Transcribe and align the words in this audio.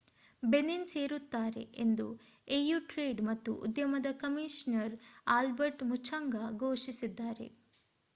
Benin 0.43 0.87
ಸೇರುತ್ತಾರೆ 0.87 1.63
ಎಂದು 1.77 2.05
AU 2.47 2.77
trade 2.87 3.21
ಮತ್ತು 3.21 3.53
ಉದ್ಯಮದ 3.59 4.11
ಕಮಿಷನರ್ 4.17 4.95
ಆಲ್ಬರ್ಟ್ 5.27 5.83
ಮುಚಂಗಾ 5.83 6.43
ಘೋಷಿಸಿದ್ದಾರ 6.61 7.37